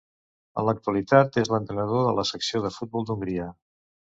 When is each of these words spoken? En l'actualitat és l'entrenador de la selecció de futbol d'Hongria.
En 0.61 0.65
l'actualitat 0.69 1.37
és 1.43 1.51
l'entrenador 1.55 2.07
de 2.09 2.17
la 2.21 2.27
selecció 2.31 2.63
de 2.65 2.75
futbol 2.79 3.07
d'Hongria. 3.11 3.51